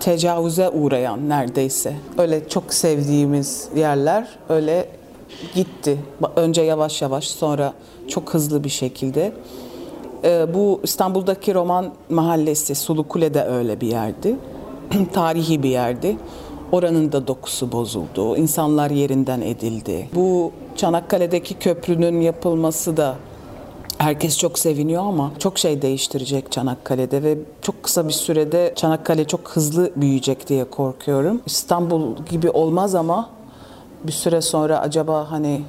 tecavüze 0.00 0.68
uğrayan 0.68 1.28
neredeyse. 1.28 1.94
Öyle 2.18 2.48
çok 2.48 2.74
sevdiğimiz 2.74 3.68
yerler 3.76 4.28
öyle 4.48 4.88
gitti. 5.54 5.98
Önce 6.36 6.62
yavaş 6.62 7.02
yavaş 7.02 7.28
sonra 7.28 7.72
çok 8.08 8.34
hızlı 8.34 8.64
bir 8.64 8.68
şekilde. 8.68 9.32
Ee, 10.24 10.46
bu 10.54 10.80
İstanbul'daki 10.82 11.54
Roman 11.54 11.90
Mahallesi 12.08 12.74
Sulukule 12.74 13.34
de 13.34 13.44
öyle 13.44 13.80
bir 13.80 13.86
yerdi. 13.86 14.36
Tarihi 15.12 15.62
bir 15.62 15.68
yerdi. 15.68 16.16
Oranın 16.72 17.12
da 17.12 17.26
dokusu 17.26 17.72
bozuldu. 17.72 18.36
İnsanlar 18.36 18.90
yerinden 18.90 19.40
edildi. 19.40 20.08
Bu 20.14 20.52
Çanakkale'deki 20.76 21.54
köprünün 21.54 22.20
yapılması 22.20 22.96
da 22.96 23.16
Herkes 23.98 24.38
çok 24.38 24.58
seviniyor 24.58 25.02
ama 25.02 25.30
çok 25.38 25.58
şey 25.58 25.82
değiştirecek 25.82 26.52
Çanakkale'de 26.52 27.22
ve 27.22 27.38
çok 27.62 27.82
kısa 27.82 28.08
bir 28.08 28.12
sürede 28.12 28.72
Çanakkale 28.76 29.24
çok 29.24 29.50
hızlı 29.50 29.90
büyüyecek 29.96 30.48
diye 30.48 30.64
korkuyorum. 30.64 31.40
İstanbul 31.46 32.16
gibi 32.30 32.50
olmaz 32.50 32.94
ama 32.94 33.30
bir 34.04 34.12
süre 34.12 34.40
sonra 34.40 34.78
acaba 34.80 35.30
hani 35.30 35.62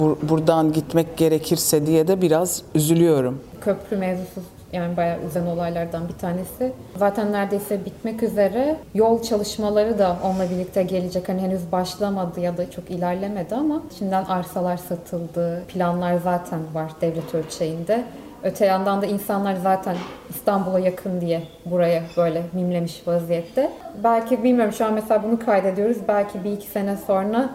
bur- 0.00 0.16
buradan 0.28 0.72
gitmek 0.72 1.16
gerekirse 1.16 1.86
diye 1.86 2.08
de 2.08 2.22
biraz 2.22 2.62
üzülüyorum. 2.74 3.40
Köprü 3.60 3.96
mevzusu 3.96 4.40
yani 4.74 4.96
bayağı 4.96 5.18
üzen 5.20 5.46
olaylardan 5.46 6.08
bir 6.08 6.18
tanesi. 6.18 6.72
Zaten 6.96 7.32
neredeyse 7.32 7.84
bitmek 7.84 8.22
üzere. 8.22 8.76
Yol 8.94 9.22
çalışmaları 9.22 9.98
da 9.98 10.16
onunla 10.24 10.50
birlikte 10.50 10.82
gelecek. 10.82 11.28
Hani 11.28 11.40
henüz 11.40 11.72
başlamadı 11.72 12.40
ya 12.40 12.56
da 12.56 12.70
çok 12.70 12.90
ilerlemedi 12.90 13.54
ama 13.54 13.82
şimdiden 13.98 14.24
arsalar 14.24 14.76
satıldı. 14.76 15.62
Planlar 15.68 16.14
zaten 16.16 16.60
var 16.74 16.92
devlet 17.00 17.34
ölçeğinde. 17.34 18.04
Öte 18.42 18.66
yandan 18.66 19.02
da 19.02 19.06
insanlar 19.06 19.54
zaten 19.54 19.96
İstanbul'a 20.30 20.78
yakın 20.78 21.20
diye 21.20 21.42
buraya 21.66 22.02
böyle 22.16 22.42
mimlemiş 22.52 23.08
vaziyette. 23.08 23.72
Belki 24.04 24.42
bilmiyorum 24.42 24.72
şu 24.72 24.86
an 24.86 24.92
mesela 24.92 25.22
bunu 25.22 25.38
kaydediyoruz. 25.38 25.96
Belki 26.08 26.44
bir 26.44 26.52
iki 26.52 26.66
sene 26.66 26.96
sonra 27.06 27.50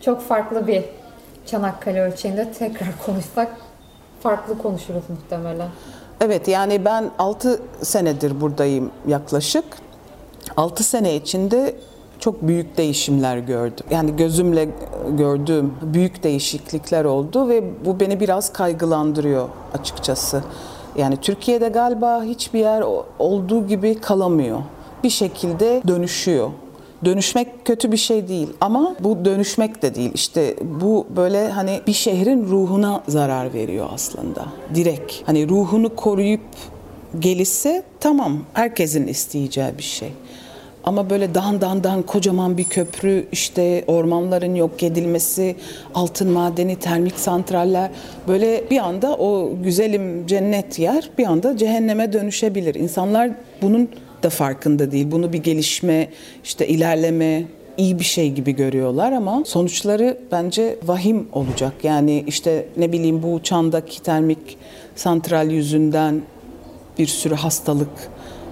çok 0.00 0.20
farklı 0.20 0.66
bir 0.66 0.84
Çanakkale 1.46 2.00
ölçeğinde 2.00 2.52
tekrar 2.52 2.88
konuşsak 3.06 3.48
farklı 4.20 4.58
konuşuruz 4.58 5.04
muhtemelen. 5.08 5.68
Evet 6.20 6.48
yani 6.48 6.84
ben 6.84 7.10
6 7.18 7.62
senedir 7.82 8.40
buradayım 8.40 8.90
yaklaşık. 9.06 9.64
6 10.56 10.84
sene 10.84 11.16
içinde 11.16 11.76
çok 12.18 12.42
büyük 12.42 12.76
değişimler 12.76 13.38
gördüm. 13.38 13.86
Yani 13.90 14.16
gözümle 14.16 14.68
gördüğüm 15.18 15.74
büyük 15.82 16.22
değişiklikler 16.22 17.04
oldu 17.04 17.48
ve 17.48 17.84
bu 17.84 18.00
beni 18.00 18.20
biraz 18.20 18.52
kaygılandırıyor 18.52 19.48
açıkçası. 19.78 20.42
Yani 20.96 21.16
Türkiye'de 21.16 21.68
galiba 21.68 22.22
hiçbir 22.22 22.58
yer 22.58 22.84
olduğu 23.18 23.66
gibi 23.66 24.00
kalamıyor. 24.00 24.58
Bir 25.04 25.10
şekilde 25.10 25.82
dönüşüyor. 25.88 26.50
Dönüşmek 27.04 27.48
kötü 27.64 27.92
bir 27.92 27.96
şey 27.96 28.28
değil 28.28 28.48
ama 28.60 28.96
bu 29.00 29.24
dönüşmek 29.24 29.82
de 29.82 29.94
değil. 29.94 30.10
İşte 30.14 30.54
bu 30.62 31.06
böyle 31.16 31.48
hani 31.48 31.80
bir 31.86 31.92
şehrin 31.92 32.44
ruhuna 32.44 33.02
zarar 33.08 33.54
veriyor 33.54 33.88
aslında. 33.94 34.46
Direkt. 34.74 35.12
Hani 35.26 35.48
ruhunu 35.48 35.96
koruyup 35.96 36.40
gelişse 37.18 37.82
tamam 38.00 38.38
herkesin 38.52 39.06
isteyeceği 39.06 39.78
bir 39.78 39.82
şey. 39.82 40.12
Ama 40.84 41.10
böyle 41.10 41.34
dan 41.34 41.60
dan 41.60 41.84
dan 41.84 42.02
kocaman 42.02 42.58
bir 42.58 42.64
köprü 42.64 43.26
işte 43.32 43.84
ormanların 43.86 44.54
yok 44.54 44.82
edilmesi, 44.82 45.56
altın 45.94 46.30
madeni, 46.30 46.76
termik 46.76 47.18
santraller 47.18 47.90
böyle 48.28 48.70
bir 48.70 48.78
anda 48.78 49.16
o 49.16 49.52
güzelim 49.62 50.26
cennet 50.26 50.78
yer 50.78 51.10
bir 51.18 51.26
anda 51.26 51.56
cehenneme 51.56 52.12
dönüşebilir. 52.12 52.74
İnsanlar 52.74 53.30
bunun 53.62 53.88
da 54.24 54.30
farkında 54.30 54.92
değil. 54.92 55.10
Bunu 55.10 55.32
bir 55.32 55.42
gelişme, 55.42 56.08
işte 56.44 56.68
ilerleme, 56.68 57.44
iyi 57.76 57.98
bir 57.98 58.04
şey 58.04 58.32
gibi 58.32 58.52
görüyorlar 58.52 59.12
ama 59.12 59.42
sonuçları 59.46 60.18
bence 60.32 60.78
vahim 60.84 61.28
olacak. 61.32 61.72
Yani 61.82 62.24
işte 62.26 62.66
ne 62.76 62.92
bileyim 62.92 63.22
bu 63.22 63.40
çandaki 63.42 64.02
termik 64.02 64.56
santral 64.96 65.50
yüzünden 65.50 66.22
Bir 66.98 67.06
sürü 67.06 67.34
hastalık 67.34 68.10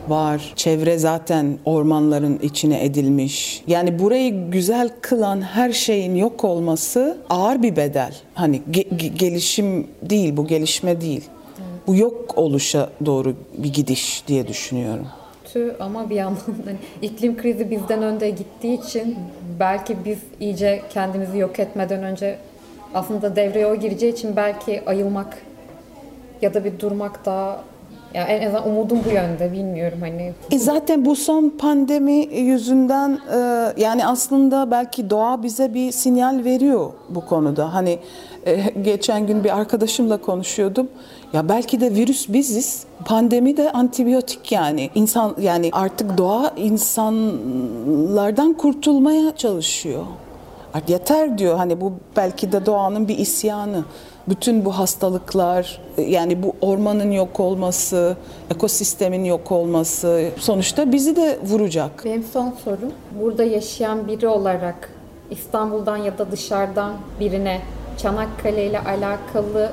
var. 0.09 0.53
Çevre 0.57 0.99
zaten 0.99 1.59
ormanların 1.65 2.39
içine 2.43 2.85
edilmiş. 2.85 3.63
Yani 3.67 3.99
burayı 3.99 4.51
güzel 4.51 4.91
kılan 5.01 5.43
her 5.43 5.73
şeyin 5.73 6.15
yok 6.15 6.45
olması 6.45 7.19
ağır 7.31 7.63
bir 7.63 7.77
bedel. 7.77 8.15
Hani 8.35 8.63
ge- 8.71 9.15
gelişim 9.15 9.87
değil 10.03 10.37
bu 10.37 10.47
gelişme 10.47 11.01
değil. 11.01 11.25
Bu 11.87 11.97
yok 11.97 12.39
oluşa 12.39 12.91
doğru 13.07 13.35
bir 13.59 13.73
gidiş 13.73 14.23
diye 14.29 14.49
düşünüyorum 14.49 15.07
kötü 15.53 15.77
ama 15.81 16.11
bir 16.11 16.15
yandan 16.15 16.41
hani 16.65 16.77
iklim 17.03 17.37
krizi 17.37 17.71
bizden 17.71 18.03
önde 18.03 18.31
gittiği 18.31 18.81
için 18.81 19.17
belki 19.61 19.97
biz 20.05 20.19
iyice 20.41 20.83
kendimizi 20.91 21.39
yok 21.39 21.59
etmeden 21.59 22.03
önce 22.03 22.39
aslında 22.95 23.37
devreye 23.37 23.67
o 23.67 23.77
gireceği 23.77 24.13
için 24.13 24.37
belki 24.37 24.83
ayılmak 24.87 25.39
ya 26.43 26.55
da 26.55 26.65
bir 26.65 26.81
durmak 26.81 27.27
daha 27.27 27.65
ya 28.15 28.27
en 28.27 28.47
azından 28.47 28.69
umudum 28.69 29.01
bu 29.05 29.15
yönde 29.15 29.53
bilmiyorum 29.53 29.99
hani. 30.01 30.33
E 30.51 30.59
zaten 30.59 31.05
bu 31.05 31.17
son 31.17 31.49
pandemi 31.49 32.29
yüzünden 32.35 33.19
e, 33.35 33.39
yani 33.77 34.07
aslında 34.07 34.71
belki 34.71 35.11
doğa 35.11 35.43
bize 35.43 35.75
bir 35.75 35.93
sinyal 35.93 36.45
veriyor 36.45 36.91
bu 37.09 37.27
konuda. 37.27 37.75
Hani 37.75 37.99
e, 38.47 38.61
geçen 38.83 39.27
gün 39.27 39.45
bir 39.45 39.59
arkadaşımla 39.59 40.17
konuşuyordum. 40.17 40.89
Ya 41.33 41.49
belki 41.49 41.81
de 41.81 41.95
virüs 41.95 42.29
biziz. 42.29 42.85
Pandemi 43.05 43.57
de 43.57 43.73
antibiyotik 43.73 44.53
yani. 44.53 44.91
İnsan 44.95 45.35
yani 45.41 45.71
artık 45.73 46.19
doğa 46.19 46.53
insanlardan 46.57 48.53
kurtulmaya 48.53 49.37
çalışıyor. 49.37 50.03
Yeter 50.89 51.39
diyor 51.39 51.57
hani 51.57 51.81
bu 51.81 51.93
belki 52.17 52.53
de 52.53 52.67
doğanın 52.67 53.09
bir 53.09 53.19
isyanı 53.19 53.85
bütün 54.29 54.65
bu 54.65 54.79
hastalıklar 54.79 55.81
yani 55.99 56.43
bu 56.43 56.53
ormanın 56.61 57.11
yok 57.11 57.41
olması, 57.41 58.17
ekosistemin 58.51 59.25
yok 59.25 59.53
olması 59.53 60.29
sonuçta 60.39 60.93
bizi 60.93 61.17
de 61.17 61.39
vuracak. 61.45 62.05
Benim 62.05 62.25
son 62.33 62.55
sorum 62.65 62.93
burada 63.23 63.45
yaşayan 63.45 64.09
biri 64.09 64.29
olarak 64.29 64.91
İstanbul'dan 65.31 65.97
ya 65.97 66.19
da 66.19 66.31
dışarıdan 66.31 66.93
birine 67.21 67.61
Çanakkale 67.99 68.67
ile 68.67 68.81
alakalı 68.81 69.73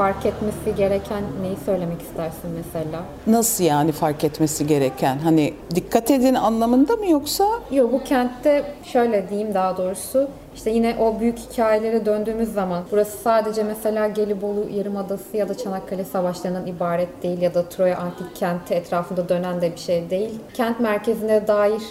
fark 0.00 0.26
etmesi 0.26 0.76
gereken 0.76 1.22
neyi 1.42 1.56
söylemek 1.64 2.02
istersin 2.02 2.50
mesela? 2.56 3.02
Nasıl 3.26 3.64
yani 3.64 3.92
fark 3.92 4.24
etmesi 4.24 4.66
gereken? 4.66 5.18
Hani 5.18 5.54
dikkat 5.74 6.10
edin 6.10 6.34
anlamında 6.34 6.96
mı 6.96 7.06
yoksa? 7.06 7.44
Yok 7.70 7.92
bu 7.92 8.04
kentte 8.04 8.64
şöyle 8.84 9.28
diyeyim 9.28 9.54
daha 9.54 9.76
doğrusu. 9.76 10.28
İşte 10.54 10.70
yine 10.70 10.96
o 11.00 11.20
büyük 11.20 11.38
hikayelere 11.38 12.06
döndüğümüz 12.06 12.52
zaman 12.52 12.82
burası 12.92 13.18
sadece 13.18 13.62
mesela 13.62 14.08
Gelibolu 14.08 14.66
Yarımadası 14.74 15.36
ya 15.36 15.48
da 15.48 15.56
Çanakkale 15.56 16.04
Savaşlarından 16.04 16.66
ibaret 16.66 17.22
değil 17.22 17.42
ya 17.42 17.54
da 17.54 17.68
Troya 17.68 17.98
Antik 17.98 18.36
Kenti 18.36 18.74
etrafında 18.74 19.28
dönen 19.28 19.60
de 19.60 19.72
bir 19.72 19.80
şey 19.80 20.10
değil. 20.10 20.30
Kent 20.54 20.80
merkezine 20.80 21.46
dair 21.46 21.82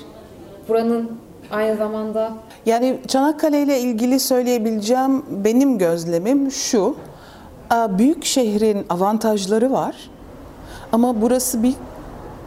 buranın 0.70 1.12
aynı 1.52 1.78
zamanda 1.78 2.32
yani 2.66 3.00
Çanakkale 3.08 3.62
ile 3.62 3.80
ilgili 3.80 4.20
söyleyebileceğim 4.20 5.26
benim 5.30 5.78
gözlemim 5.78 6.52
şu. 6.52 6.96
Büyük 7.90 8.26
şehrin 8.26 8.86
avantajları 8.90 9.72
var 9.72 9.96
ama 10.92 11.22
burası 11.22 11.64
bir 11.64 11.74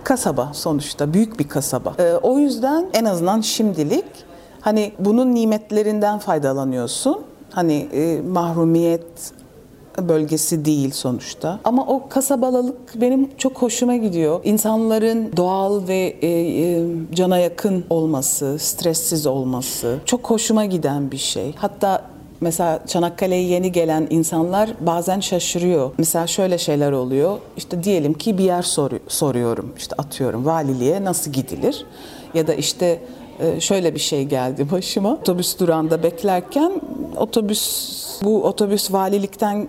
kasaba 0.05 0.51
sonuçta, 0.53 1.15
büyük 1.15 1.39
bir 1.39 1.49
kasaba. 1.49 1.95
Ee, 1.99 2.13
o 2.23 2.39
yüzden 2.39 2.87
en 2.95 3.05
azından 3.05 3.41
şimdilik 3.41 4.05
hani 4.61 4.93
bunun 4.99 5.35
nimetlerinden 5.35 6.19
faydalanıyorsun. 6.19 7.21
Hani 7.51 7.89
e, 7.93 8.21
mahrumiyet 8.21 9.33
bölgesi 9.99 10.65
değil 10.65 10.91
sonuçta. 10.91 11.59
Ama 11.65 11.87
o 11.87 12.09
kasabalılık 12.09 13.01
benim 13.01 13.37
çok 13.39 13.63
hoşuma 13.63 13.97
gidiyor. 13.97 14.41
İnsanların 14.45 15.33
doğal 15.37 15.89
ve 15.89 16.17
e, 16.23 16.29
e, 16.29 16.85
cana 17.15 17.39
yakın 17.39 17.85
olması, 17.91 18.57
stressiz 18.59 19.27
olması 19.27 19.99
çok 20.05 20.31
hoşuma 20.31 20.65
giden 20.65 21.11
bir 21.11 21.19
şey. 21.19 21.55
Hatta 21.57 22.03
Mesela 22.43 22.81
Çanakkale'ye 22.87 23.43
yeni 23.43 23.73
gelen 23.73 24.07
insanlar 24.11 24.71
bazen 24.81 25.21
şaşırıyor. 25.21 25.91
Mesela 25.99 26.27
şöyle 26.27 26.59
şeyler 26.59 26.93
oluyor. 26.93 27.39
İşte 27.57 27.85
diyelim 27.85 28.15
ki 28.15 28.39
bir 28.39 28.45
yer 28.45 28.63
sor, 28.63 28.91
soruyorum. 29.09 29.73
İşte 29.79 29.97
atıyorum 29.99 30.47
valiliğe 30.47 31.05
nasıl 31.05 31.33
gidilir? 31.33 31.87
Ya 32.35 32.47
da 32.47 32.55
işte 32.55 33.01
e, 33.41 33.61
şöyle 33.61 33.95
bir 33.95 34.01
şey 34.01 34.25
geldi 34.25 34.71
başıma. 34.71 35.13
Otobüs 35.13 35.59
durağında 35.59 36.03
beklerken 36.03 36.73
otobüs 37.17 37.93
bu 38.25 38.45
otobüs 38.45 38.93
valilikten 38.93 39.69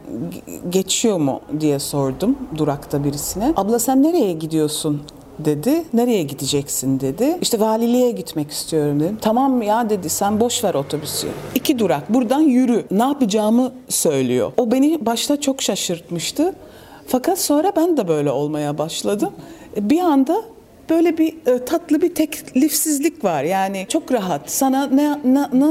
geçiyor 0.69 1.17
mu 1.17 1.41
diye 1.59 1.79
sordum 1.79 2.37
durakta 2.57 3.03
birisine. 3.03 3.53
Abla 3.55 3.79
sen 3.79 4.03
nereye 4.03 4.33
gidiyorsun 4.33 5.01
dedi. 5.39 5.83
Nereye 5.93 6.23
gideceksin 6.23 6.99
dedi. 6.99 7.37
İşte 7.41 7.59
valiliğe 7.59 8.11
gitmek 8.11 8.51
istiyorum 8.51 8.99
dedim. 8.99 9.17
Tamam 9.21 9.61
ya 9.61 9.89
dedi 9.89 10.09
sen 10.09 10.39
boş 10.39 10.63
ver 10.63 10.73
otobüsü. 10.73 11.27
İki 11.55 11.79
durak 11.79 12.13
buradan 12.13 12.41
yürü. 12.41 12.85
Ne 12.91 13.03
yapacağımı 13.03 13.71
söylüyor. 13.89 14.51
O 14.57 14.71
beni 14.71 15.05
başta 15.05 15.41
çok 15.41 15.61
şaşırtmıştı. 15.61 16.55
Fakat 17.07 17.39
sonra 17.39 17.71
ben 17.75 17.97
de 17.97 18.07
böyle 18.07 18.31
olmaya 18.31 18.77
başladım. 18.77 19.31
Bir 19.77 19.99
anda 19.99 20.41
böyle 20.89 21.17
bir 21.17 21.33
e, 21.47 21.65
tatlı 21.65 22.01
bir 22.01 22.15
teklifsizlik 22.15 23.23
var. 23.23 23.43
Yani 23.43 23.85
çok 23.89 24.11
rahat. 24.11 24.51
Sana 24.51 24.87
ne, 24.87 25.11
ne, 25.11 25.41
ne 25.53 25.65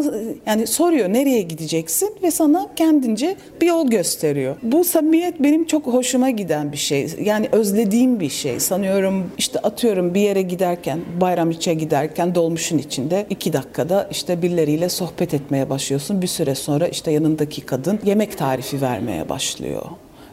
yani 0.47 0.67
soruyor 0.67 1.09
nereye 1.09 1.43
gideceksin 1.43 2.11
ve 2.23 2.31
sana 2.31 2.69
kendince 2.77 3.37
bir 3.61 3.67
yol 3.67 3.91
gösteriyor. 3.91 4.57
Bu 4.63 4.85
samimiyet 4.85 5.43
benim 5.43 5.67
çok 5.67 5.87
hoşuma 5.87 6.31
giden 6.31 6.73
bir 6.73 6.77
şey. 6.77 7.09
Yani 7.25 7.49
özlediğim 7.53 8.21
bir 8.21 8.29
şey. 8.29 8.61
Sanıyorum 8.61 9.31
işte 9.39 9.59
atıyorum 9.59 10.15
bir 10.15 10.21
yere 10.21 10.43
giderken, 10.43 11.01
Bayraమిç'e 11.21 11.75
giderken 11.75 12.35
dolmuşun 12.35 12.79
içinde 12.79 13.27
iki 13.31 13.53
dakikada 13.53 14.09
işte 14.11 14.43
birileriyle 14.43 14.89
sohbet 14.89 15.35
etmeye 15.35 15.71
başlıyorsun. 15.71 16.23
Bir 16.23 16.27
süre 16.27 16.55
sonra 16.55 16.89
işte 16.89 17.11
yanındaki 17.11 17.61
kadın 17.61 17.99
yemek 18.05 18.39
tarifi 18.39 18.81
vermeye 18.81 19.29
başlıyor. 19.29 19.83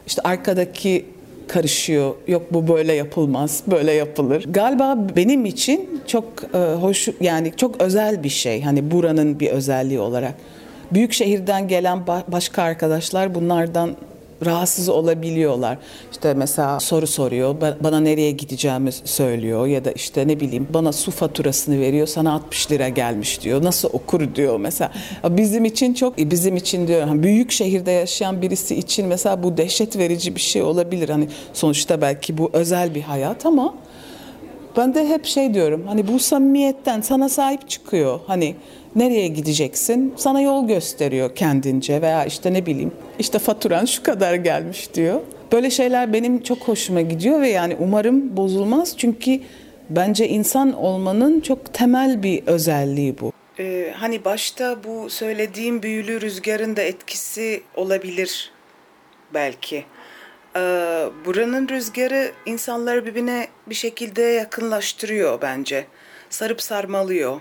İşte 0.06 0.22
arkadaki 0.22 1.04
karışıyor. 1.50 2.14
Yok 2.26 2.42
bu 2.50 2.68
böyle 2.68 2.92
yapılmaz, 2.92 3.62
böyle 3.66 3.92
yapılır. 3.92 4.44
Galiba 4.48 4.98
benim 5.16 5.44
için 5.44 6.00
çok 6.06 6.24
e, 6.54 6.58
hoş 6.58 7.08
yani 7.20 7.52
çok 7.56 7.82
özel 7.82 8.24
bir 8.24 8.28
şey. 8.28 8.62
Hani 8.62 8.90
buranın 8.90 9.40
bir 9.40 9.48
özelliği 9.48 10.00
olarak. 10.00 10.34
Büyük 10.92 11.12
şehirden 11.12 11.68
gelen 11.68 12.06
başka 12.28 12.62
arkadaşlar 12.62 13.34
bunlardan 13.34 13.96
rahatsız 14.44 14.88
olabiliyorlar. 14.88 15.78
İşte 16.12 16.34
mesela 16.34 16.80
soru 16.80 17.06
soruyor, 17.06 17.56
bana 17.60 18.00
nereye 18.00 18.30
gideceğimi 18.30 18.92
söylüyor 18.92 19.66
ya 19.66 19.84
da 19.84 19.92
işte 19.92 20.28
ne 20.28 20.40
bileyim 20.40 20.68
bana 20.74 20.92
su 20.92 21.10
faturasını 21.10 21.80
veriyor, 21.80 22.06
sana 22.06 22.32
60 22.32 22.70
lira 22.70 22.88
gelmiş 22.88 23.42
diyor. 23.42 23.64
Nasıl 23.64 23.88
okur 23.92 24.34
diyor 24.34 24.60
mesela. 24.60 24.92
Bizim 25.28 25.64
için 25.64 25.94
çok, 25.94 26.18
bizim 26.18 26.56
için 26.56 26.88
diyor, 26.88 27.02
hani 27.02 27.22
büyük 27.22 27.50
şehirde 27.50 27.90
yaşayan 27.90 28.42
birisi 28.42 28.76
için 28.76 29.06
mesela 29.06 29.42
bu 29.42 29.56
dehşet 29.56 29.98
verici 29.98 30.34
bir 30.34 30.40
şey 30.40 30.62
olabilir. 30.62 31.08
Hani 31.08 31.28
sonuçta 31.52 32.00
belki 32.00 32.38
bu 32.38 32.50
özel 32.52 32.94
bir 32.94 33.02
hayat 33.02 33.46
ama 33.46 33.74
ben 34.76 34.94
de 34.94 35.08
hep 35.08 35.24
şey 35.26 35.54
diyorum 35.54 35.84
hani 35.86 36.08
bu 36.08 36.18
samimiyetten 36.18 37.00
sana 37.00 37.28
sahip 37.28 37.68
çıkıyor. 37.68 38.20
Hani 38.26 38.56
nereye 38.96 39.28
gideceksin? 39.28 40.14
Sana 40.16 40.40
yol 40.40 40.68
gösteriyor 40.68 41.34
kendince 41.34 42.02
veya 42.02 42.24
işte 42.24 42.52
ne 42.52 42.66
bileyim 42.66 42.92
işte 43.18 43.38
faturan 43.38 43.84
şu 43.84 44.02
kadar 44.02 44.34
gelmiş 44.34 44.94
diyor. 44.94 45.20
Böyle 45.52 45.70
şeyler 45.70 46.12
benim 46.12 46.42
çok 46.42 46.58
hoşuma 46.58 47.00
gidiyor 47.00 47.40
ve 47.40 47.48
yani 47.48 47.76
umarım 47.80 48.36
bozulmaz 48.36 48.94
çünkü 48.96 49.40
bence 49.90 50.28
insan 50.28 50.72
olmanın 50.72 51.40
çok 51.40 51.74
temel 51.74 52.22
bir 52.22 52.46
özelliği 52.46 53.20
bu. 53.20 53.32
Ee, 53.58 53.92
hani 53.96 54.24
başta 54.24 54.84
bu 54.84 55.10
söylediğim 55.10 55.82
büyülü 55.82 56.20
rüzgarın 56.20 56.76
da 56.76 56.82
etkisi 56.82 57.62
olabilir 57.76 58.50
belki. 59.34 59.84
Ee, 60.56 60.60
buranın 61.26 61.68
rüzgarı 61.68 62.32
insanları 62.46 63.06
birbirine 63.06 63.48
bir 63.66 63.74
şekilde 63.74 64.22
yakınlaştırıyor 64.22 65.42
bence. 65.42 65.86
Sarıp 66.30 66.62
sarmalıyor. 66.62 67.40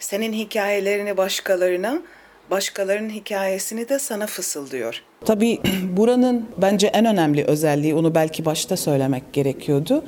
Senin 0.00 0.32
hikayelerini 0.32 1.16
başkalarına, 1.16 2.02
başkalarının 2.50 3.10
hikayesini 3.10 3.88
de 3.88 3.98
sana 3.98 4.26
fısıldıyor. 4.26 5.02
Tabii 5.24 5.60
buranın 5.96 6.48
bence 6.58 6.86
en 6.86 7.04
önemli 7.04 7.44
özelliği, 7.44 7.94
onu 7.94 8.14
belki 8.14 8.44
başta 8.44 8.76
söylemek 8.76 9.32
gerekiyordu. 9.32 10.04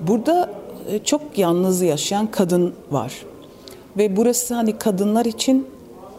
Burada 0.00 0.50
e, 0.90 1.04
çok 1.04 1.38
yalnız 1.38 1.82
yaşayan 1.82 2.30
kadın 2.30 2.74
var. 2.90 3.12
Ve 3.96 4.16
burası 4.16 4.54
hani 4.54 4.78
kadınlar 4.78 5.24
için 5.24 5.66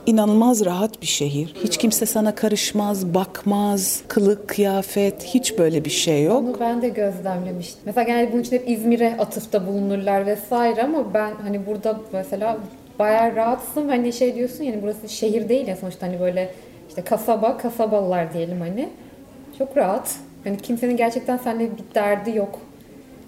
inanılmaz 0.06 0.66
rahat 0.66 1.02
bir 1.02 1.08
şehir. 1.08 1.56
Hiç 1.64 1.78
kimse 1.78 2.06
sana 2.06 2.36
karışmaz, 2.36 3.14
bakmaz, 3.14 4.02
kılık, 4.08 4.48
kıyafet 4.48 5.24
hiç 5.24 5.58
böyle 5.58 5.86
bir 5.86 5.90
şey 5.90 6.24
yok. 6.24 6.38
Onu 6.38 6.60
ben 6.60 6.82
de 6.82 6.90
gözlemlemiştim. 6.90 7.82
Mesela 7.86 8.04
genelde 8.04 8.34
bunun 8.34 8.42
için 8.42 8.56
hep 8.56 8.70
İzmir'e 8.70 9.18
atıfta 9.18 9.68
bulunurlar 9.68 10.26
vesaire 10.26 10.84
ama 10.84 11.14
ben 11.14 11.34
hani 11.44 11.66
burada 11.66 12.00
mesela 12.14 12.58
bayağı 13.00 13.36
rahatsın. 13.36 13.90
Hani 13.90 14.14
şey 14.14 14.36
diyorsun 14.36 14.64
yani 14.64 14.80
burası 14.82 15.10
şehir 15.10 15.50
değil 15.50 15.68
ya 15.68 15.76
sonuçta 15.76 16.08
hani 16.08 16.20
böyle 16.20 16.52
işte 16.90 17.02
kasaba, 17.02 17.58
kasabalılar 17.58 18.34
diyelim 18.34 18.62
hani. 18.62 18.90
Çok 19.58 19.78
rahat. 19.78 20.16
Hani 20.44 20.58
kimsenin 20.58 20.98
gerçekten 20.98 21.38
seninle 21.38 21.64
bir 21.64 21.96
derdi 21.96 22.38
yok. 22.38 22.60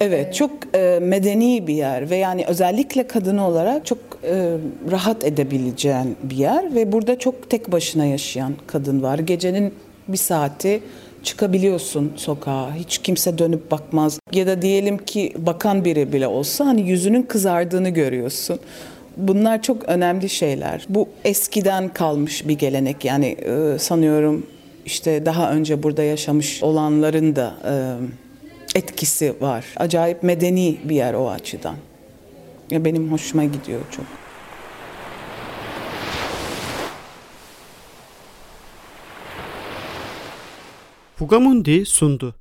Evet, 0.02 0.36
çok 0.36 0.52
e, 0.76 1.00
medeni 1.02 1.68
bir 1.68 1.74
yer 1.74 2.10
ve 2.10 2.16
yani 2.16 2.46
özellikle 2.48 3.08
kadın 3.08 3.38
olarak 3.38 3.86
çok 3.86 4.00
e, 4.24 4.58
rahat 4.92 5.26
edebileceğin 5.26 6.16
bir 6.24 6.36
yer 6.36 6.76
ve 6.76 6.92
burada 6.92 7.20
çok 7.20 7.50
tek 7.50 7.72
başına 7.72 8.06
yaşayan 8.06 8.54
kadın 8.68 9.04
var. 9.04 9.20
Gecenin 9.20 9.74
bir 10.08 10.18
saati 10.18 10.82
çıkabiliyorsun 11.24 12.14
sokağa. 12.16 12.76
Hiç 12.76 12.98
kimse 12.98 13.38
dönüp 13.38 13.72
bakmaz. 13.72 14.20
Ya 14.34 14.48
da 14.48 14.62
diyelim 14.62 14.98
ki 14.98 15.34
bakan 15.38 15.86
biri 15.86 16.14
bile 16.14 16.28
olsa 16.28 16.66
hani 16.66 16.90
yüzünün 16.90 17.24
kızardığını 17.24 17.90
görüyorsun. 17.90 18.60
Bunlar 19.18 19.62
çok 19.62 19.90
önemli 19.90 20.30
şeyler. 20.30 20.86
Bu 20.90 21.10
eskiden 21.26 21.90
kalmış 21.90 22.48
bir 22.48 22.54
gelenek. 22.54 23.06
Yani 23.06 23.26
e, 23.26 23.80
sanıyorum 23.80 24.46
işte 24.86 25.26
daha 25.26 25.52
önce 25.52 25.84
burada 25.84 26.04
yaşamış 26.04 26.64
olanların 26.64 27.36
da 27.36 27.56
e, 27.66 27.74
etkisi 28.80 29.34
var. 29.42 29.66
Acayip 29.78 30.24
medeni 30.24 30.78
bir 30.84 30.96
yer 30.96 31.14
o 31.14 31.30
açıdan. 31.30 31.76
Benim 32.72 33.12
hoşuma 33.12 33.44
gidiyor 33.44 33.82
çok. 33.92 34.06
Fugamundi 41.16 41.86
sundu. 41.86 42.36